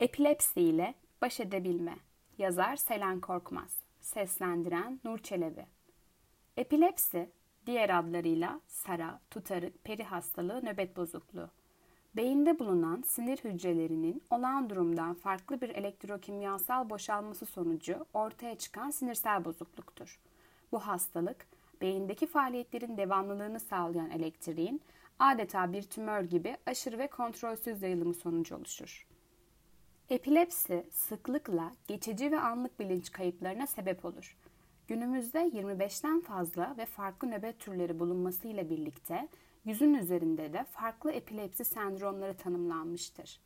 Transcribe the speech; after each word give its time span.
Epilepsi 0.00 0.60
ile 0.60 0.94
baş 1.22 1.40
edebilme. 1.40 1.96
Yazar 2.38 2.76
Selen 2.76 3.20
Korkmaz. 3.20 3.76
Seslendiren 4.00 5.00
Nur 5.04 5.18
Çelebi. 5.18 5.66
Epilepsi, 6.56 7.30
diğer 7.66 7.98
adlarıyla 7.98 8.60
sara, 8.66 9.20
tutarık, 9.30 9.84
peri 9.84 10.04
hastalığı, 10.04 10.64
nöbet 10.64 10.96
bozukluğu. 10.96 11.50
Beyinde 12.16 12.58
bulunan 12.58 13.02
sinir 13.06 13.38
hücrelerinin 13.38 14.22
olağan 14.30 14.70
durumdan 14.70 15.14
farklı 15.14 15.60
bir 15.60 15.68
elektrokimyasal 15.68 16.90
boşalması 16.90 17.46
sonucu 17.46 18.06
ortaya 18.14 18.54
çıkan 18.54 18.90
sinirsel 18.90 19.44
bozukluktur. 19.44 20.20
Bu 20.72 20.78
hastalık, 20.78 21.46
beyindeki 21.80 22.26
faaliyetlerin 22.26 22.96
devamlılığını 22.96 23.60
sağlayan 23.60 24.10
elektriğin 24.10 24.80
adeta 25.18 25.72
bir 25.72 25.82
tümör 25.82 26.22
gibi 26.22 26.56
aşırı 26.66 26.98
ve 26.98 27.06
kontrolsüz 27.06 27.82
yayılımı 27.82 28.14
sonucu 28.14 28.56
oluşur. 28.56 29.09
Epilepsi 30.10 30.86
sıklıkla 30.90 31.72
geçici 31.88 32.32
ve 32.32 32.40
anlık 32.40 32.80
bilinç 32.80 33.12
kayıplarına 33.12 33.66
sebep 33.66 34.04
olur. 34.04 34.36
Günümüzde 34.88 35.38
25'ten 35.38 36.20
fazla 36.20 36.74
ve 36.78 36.86
farklı 36.86 37.30
nöbet 37.30 37.60
türleri 37.60 37.98
bulunmasıyla 37.98 38.70
birlikte 38.70 39.28
yüzün 39.64 39.94
üzerinde 39.94 40.52
de 40.52 40.64
farklı 40.64 41.12
epilepsi 41.12 41.64
sendromları 41.64 42.36
tanımlanmıştır. 42.36 43.40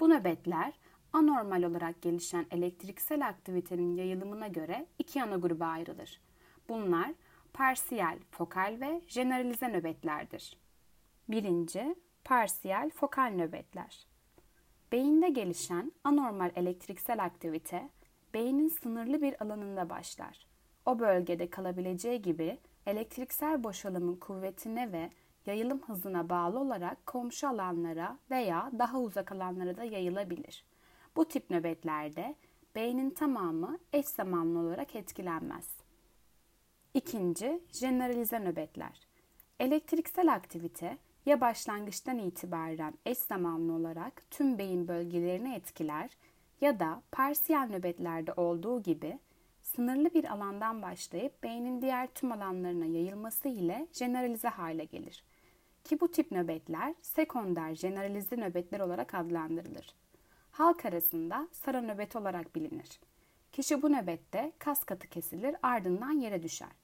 Bu 0.00 0.10
nöbetler 0.10 0.72
anormal 1.12 1.62
olarak 1.62 2.02
gelişen 2.02 2.46
elektriksel 2.50 3.28
aktivitenin 3.28 3.96
yayılımına 3.96 4.48
göre 4.48 4.86
iki 4.98 5.22
ana 5.22 5.36
gruba 5.36 5.66
ayrılır. 5.66 6.20
Bunlar 6.68 7.10
parsiyel, 7.52 8.18
fokal 8.30 8.76
ve 8.80 9.00
generalize 9.08 9.68
nöbetlerdir. 9.68 10.58
Birinci, 11.28 11.94
parsiyel 12.24 12.90
fokal 12.90 13.30
nöbetler. 13.30 14.11
Beyinde 14.92 15.28
gelişen 15.28 15.92
anormal 16.04 16.50
elektriksel 16.56 17.24
aktivite 17.24 17.88
beynin 18.34 18.68
sınırlı 18.68 19.22
bir 19.22 19.42
alanında 19.42 19.90
başlar. 19.90 20.46
O 20.86 20.98
bölgede 20.98 21.50
kalabileceği 21.50 22.22
gibi 22.22 22.58
elektriksel 22.86 23.64
boşalımın 23.64 24.16
kuvvetine 24.16 24.92
ve 24.92 25.10
yayılım 25.46 25.82
hızına 25.82 26.30
bağlı 26.30 26.58
olarak 26.58 27.06
komşu 27.06 27.48
alanlara 27.48 28.18
veya 28.30 28.70
daha 28.78 29.00
uzak 29.00 29.32
alanlara 29.32 29.76
da 29.76 29.84
yayılabilir. 29.84 30.64
Bu 31.16 31.24
tip 31.24 31.50
nöbetlerde 31.50 32.34
beynin 32.74 33.10
tamamı 33.10 33.78
eş 33.92 34.06
zamanlı 34.06 34.58
olarak 34.58 34.96
etkilenmez. 34.96 35.68
İkinci, 36.94 37.60
generalize 37.80 38.38
nöbetler. 38.38 39.00
Elektriksel 39.60 40.32
aktivite 40.34 40.98
ya 41.26 41.40
başlangıçtan 41.40 42.18
itibaren 42.18 42.94
eş 43.06 43.18
zamanlı 43.18 43.72
olarak 43.72 44.30
tüm 44.30 44.58
beyin 44.58 44.88
bölgelerini 44.88 45.54
etkiler 45.54 46.10
ya 46.60 46.80
da 46.80 47.02
parsiyel 47.12 47.68
nöbetlerde 47.70 48.32
olduğu 48.32 48.82
gibi 48.82 49.18
sınırlı 49.62 50.14
bir 50.14 50.32
alandan 50.32 50.82
başlayıp 50.82 51.42
beynin 51.42 51.82
diğer 51.82 52.06
tüm 52.06 52.32
alanlarına 52.32 52.84
yayılması 52.84 53.48
ile 53.48 53.86
generalize 53.98 54.48
hale 54.48 54.84
gelir. 54.84 55.24
Ki 55.84 56.00
bu 56.00 56.10
tip 56.10 56.30
nöbetler 56.32 56.94
sekonder 57.02 57.70
generalize 57.70 58.36
nöbetler 58.36 58.80
olarak 58.80 59.14
adlandırılır. 59.14 59.94
Halk 60.50 60.84
arasında 60.84 61.48
sara 61.52 61.80
nöbeti 61.80 62.18
olarak 62.18 62.54
bilinir. 62.54 63.00
Kişi 63.52 63.82
bu 63.82 63.92
nöbette 63.92 64.52
kas 64.58 64.84
katı 64.84 65.08
kesilir 65.08 65.56
ardından 65.62 66.12
yere 66.12 66.42
düşer. 66.42 66.81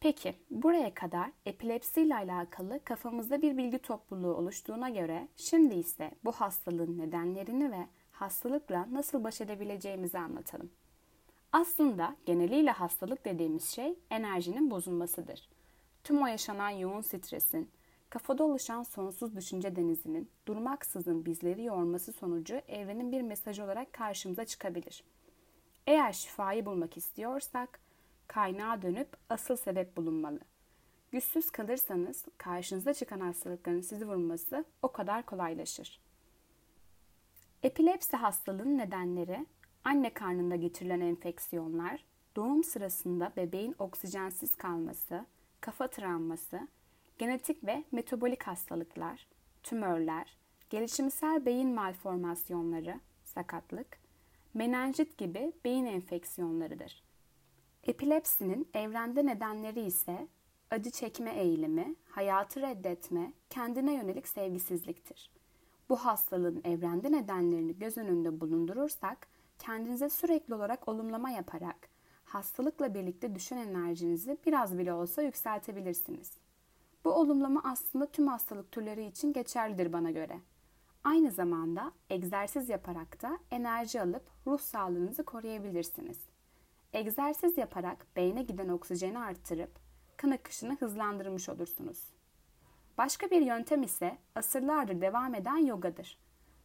Peki 0.00 0.34
buraya 0.50 0.94
kadar 0.94 1.30
epilepsi 1.46 2.02
ile 2.02 2.14
alakalı 2.14 2.84
kafamızda 2.84 3.42
bir 3.42 3.56
bilgi 3.56 3.78
topluluğu 3.78 4.34
oluştuğuna 4.34 4.88
göre 4.88 5.28
şimdi 5.36 5.74
ise 5.74 6.10
bu 6.24 6.32
hastalığın 6.32 6.98
nedenlerini 6.98 7.72
ve 7.72 7.86
hastalıkla 8.12 8.88
nasıl 8.92 9.24
baş 9.24 9.40
edebileceğimizi 9.40 10.18
anlatalım. 10.18 10.70
Aslında 11.52 12.16
geneliyle 12.26 12.70
hastalık 12.70 13.24
dediğimiz 13.24 13.64
şey 13.64 13.98
enerjinin 14.10 14.70
bozulmasıdır. 14.70 15.48
Tüm 16.04 16.22
o 16.22 16.26
yaşanan 16.26 16.70
yoğun 16.70 17.00
stresin, 17.00 17.70
kafada 18.10 18.44
oluşan 18.44 18.82
sonsuz 18.82 19.36
düşünce 19.36 19.76
denizinin 19.76 20.30
durmaksızın 20.48 21.24
bizleri 21.24 21.64
yorması 21.64 22.12
sonucu 22.12 22.60
evrenin 22.68 23.12
bir 23.12 23.22
mesajı 23.22 23.64
olarak 23.64 23.92
karşımıza 23.92 24.44
çıkabilir. 24.44 25.04
Eğer 25.86 26.12
şifayı 26.12 26.66
bulmak 26.66 26.96
istiyorsak 26.96 27.89
kaynağa 28.30 28.82
dönüp 28.82 29.08
asıl 29.28 29.56
sebep 29.56 29.96
bulunmalı. 29.96 30.40
Güçsüz 31.12 31.50
kalırsanız 31.50 32.24
karşınıza 32.38 32.94
çıkan 32.94 33.20
hastalıkların 33.20 33.80
sizi 33.80 34.08
vurması 34.08 34.64
o 34.82 34.92
kadar 34.92 35.26
kolaylaşır. 35.26 36.00
Epilepsi 37.62 38.16
hastalığının 38.16 38.78
nedenleri 38.78 39.46
anne 39.84 40.14
karnında 40.14 40.56
geçirilen 40.56 41.00
enfeksiyonlar, 41.00 42.04
doğum 42.36 42.64
sırasında 42.64 43.32
bebeğin 43.36 43.74
oksijensiz 43.78 44.56
kalması, 44.56 45.26
kafa 45.60 45.86
travması, 45.88 46.68
genetik 47.18 47.64
ve 47.66 47.84
metabolik 47.92 48.42
hastalıklar, 48.42 49.26
tümörler, 49.62 50.38
gelişimsel 50.70 51.46
beyin 51.46 51.74
malformasyonları, 51.74 53.00
sakatlık, 53.24 54.00
menenjit 54.54 55.18
gibi 55.18 55.52
beyin 55.64 55.86
enfeksiyonlarıdır. 55.86 57.09
Epilepsinin 57.84 58.68
evrende 58.74 59.26
nedenleri 59.26 59.80
ise 59.80 60.28
acı 60.70 60.90
çekme 60.90 61.30
eğilimi, 61.30 61.94
hayatı 62.08 62.60
reddetme, 62.60 63.32
kendine 63.50 63.94
yönelik 63.94 64.28
sevgisizliktir. 64.28 65.30
Bu 65.88 65.96
hastalığın 65.96 66.60
evrende 66.64 67.12
nedenlerini 67.12 67.78
göz 67.78 67.98
önünde 67.98 68.40
bulundurursak, 68.40 69.28
kendinize 69.58 70.08
sürekli 70.08 70.54
olarak 70.54 70.88
olumlama 70.88 71.30
yaparak 71.30 71.88
hastalıkla 72.24 72.94
birlikte 72.94 73.34
düşen 73.34 73.56
enerjinizi 73.56 74.38
biraz 74.46 74.78
bile 74.78 74.92
olsa 74.92 75.22
yükseltebilirsiniz. 75.22 76.32
Bu 77.04 77.10
olumlama 77.10 77.60
aslında 77.64 78.06
tüm 78.06 78.26
hastalık 78.26 78.72
türleri 78.72 79.06
için 79.06 79.32
geçerlidir 79.32 79.92
bana 79.92 80.10
göre. 80.10 80.40
Aynı 81.04 81.30
zamanda 81.30 81.92
egzersiz 82.10 82.68
yaparak 82.68 83.22
da 83.22 83.38
enerji 83.50 84.02
alıp 84.02 84.22
ruh 84.46 84.58
sağlığınızı 84.58 85.24
koruyabilirsiniz. 85.24 86.18
Egzersiz 86.92 87.58
yaparak 87.58 88.06
beyne 88.16 88.42
giden 88.42 88.68
oksijeni 88.68 89.18
arttırıp 89.18 89.70
kan 90.16 90.30
akışını 90.30 90.76
hızlandırmış 90.76 91.48
olursunuz. 91.48 92.04
Başka 92.98 93.30
bir 93.30 93.42
yöntem 93.42 93.82
ise 93.82 94.18
asırlardır 94.34 95.00
devam 95.00 95.34
eden 95.34 95.56
yogadır. 95.56 96.18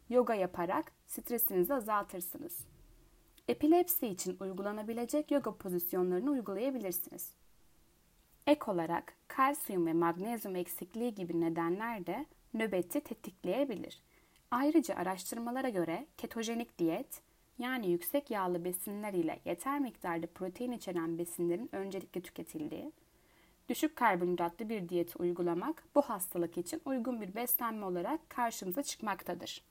Yoga 0.10 0.34
yaparak 0.34 0.92
stresinizi 1.08 1.74
azaltırsınız. 1.74 2.60
Epilepsi 3.48 4.08
için 4.08 4.38
uygulanabilecek 4.40 5.32
yoga 5.32 5.58
pozisyonlarını 5.58 6.32
uygulayabilirsiniz. 6.32 7.34
Ek 8.48 8.72
olarak 8.72 9.14
kalsiyum 9.28 9.86
ve 9.86 9.94
magnezyum 9.94 10.56
eksikliği 10.56 11.16
gibi 11.16 11.42
nedenler 11.42 12.06
de 12.06 12.26
nöbeti 12.54 13.02
tetikleyebilir. 13.02 14.02
Ayrıca 14.52 14.96
araştırmalara 14.96 15.70
göre 15.70 16.08
ketojenik 16.18 16.80
diyet, 16.80 17.22
yani 17.60 17.92
yüksek 17.92 18.32
yağlı 18.32 18.66
besinler 18.66 19.14
ile 19.14 19.40
yeter 19.46 19.80
miktarda 19.80 20.28
protein 20.28 20.72
içeren 20.72 21.18
besinlerin 21.18 21.70
öncelikle 21.72 22.22
tüketildiği, 22.22 22.92
düşük 23.70 23.96
karbonhidratlı 23.96 24.70
bir 24.70 24.90
diyeti 24.90 25.18
uygulamak 25.18 25.84
bu 25.96 26.02
hastalık 26.02 26.58
için 26.58 26.82
uygun 26.86 27.22
bir 27.22 27.36
beslenme 27.36 27.86
olarak 27.86 28.30
karşımıza 28.30 28.84
çıkmaktadır. 28.84 29.62